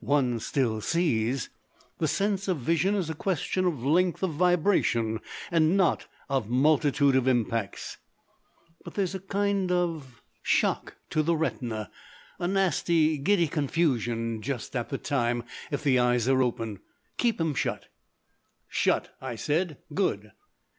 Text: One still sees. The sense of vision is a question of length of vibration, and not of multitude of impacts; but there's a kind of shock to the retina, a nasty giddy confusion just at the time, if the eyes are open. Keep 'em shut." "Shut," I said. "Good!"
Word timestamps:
One 0.00 0.40
still 0.40 0.82
sees. 0.82 1.48
The 2.00 2.06
sense 2.06 2.48
of 2.48 2.58
vision 2.58 2.94
is 2.94 3.08
a 3.08 3.14
question 3.14 3.64
of 3.64 3.82
length 3.82 4.22
of 4.22 4.32
vibration, 4.34 5.20
and 5.50 5.74
not 5.74 6.06
of 6.28 6.50
multitude 6.50 7.16
of 7.16 7.26
impacts; 7.26 7.96
but 8.84 8.92
there's 8.92 9.14
a 9.14 9.18
kind 9.20 9.72
of 9.72 10.20
shock 10.42 10.96
to 11.08 11.22
the 11.22 11.34
retina, 11.34 11.90
a 12.38 12.46
nasty 12.46 13.16
giddy 13.16 13.48
confusion 13.48 14.42
just 14.42 14.76
at 14.76 14.90
the 14.90 14.98
time, 14.98 15.44
if 15.70 15.82
the 15.82 15.98
eyes 15.98 16.28
are 16.28 16.42
open. 16.42 16.80
Keep 17.16 17.40
'em 17.40 17.54
shut." 17.54 17.86
"Shut," 18.68 19.16
I 19.22 19.34
said. 19.34 19.78
"Good!" 19.94 20.32